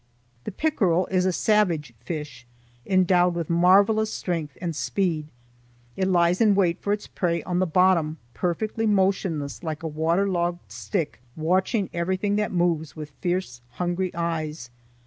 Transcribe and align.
The 0.45 0.51
pickerel 0.51 1.05
is 1.11 1.27
a 1.27 1.31
savage 1.31 1.93
fish 1.99 2.47
endowed 2.87 3.35
with 3.35 3.51
marvelous 3.51 4.11
strength 4.11 4.57
and 4.59 4.75
speed. 4.75 5.27
It 5.95 6.07
lies 6.07 6.41
in 6.41 6.55
wait 6.55 6.79
for 6.81 6.91
its 6.91 7.05
prey 7.05 7.43
on 7.43 7.59
the 7.59 7.67
bottom, 7.67 8.17
perfectly 8.33 8.87
motionless 8.87 9.61
like 9.61 9.83
a 9.83 9.87
waterlogged 9.87 10.71
stick, 10.71 11.21
watching 11.35 11.87
everything 11.93 12.35
that 12.37 12.51
moves, 12.51 12.95
with 12.95 13.11
fierce, 13.21 13.61
hungry 13.73 14.09
eyes. 14.15 14.71